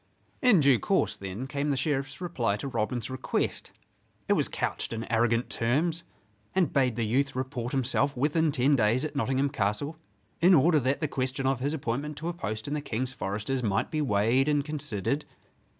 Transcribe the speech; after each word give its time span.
In 0.41 0.61
due 0.61 0.79
course, 0.79 1.15
then, 1.15 1.45
came 1.45 1.69
the 1.69 1.77
Sheriff's 1.77 2.19
reply 2.21 2.57
to 2.57 2.67
Robin's 2.67 3.11
request. 3.11 3.69
It 4.27 4.33
was 4.33 4.47
couched 4.47 4.93
in 4.93 5.03
arrogant 5.11 5.47
terms, 5.47 6.05
and 6.55 6.73
bade 6.73 6.95
the 6.95 7.05
youth 7.05 7.35
report 7.35 7.71
himself 7.71 8.17
within 8.17 8.51
ten 8.51 8.75
days 8.75 9.05
at 9.05 9.15
Nottingham 9.15 9.49
Castle 9.51 9.97
in 10.41 10.55
order 10.55 10.79
that 10.79 11.01
the 11.01 11.07
question 11.07 11.45
of 11.45 11.59
his 11.59 11.75
appointment 11.75 12.17
to 12.17 12.29
a 12.29 12.33
post 12.33 12.67
in 12.67 12.73
the 12.73 12.81
King's 12.81 13.13
Foresters 13.13 13.61
might 13.61 13.91
be 13.91 14.01
weighed 14.01 14.47
and 14.47 14.65
considered. 14.65 15.23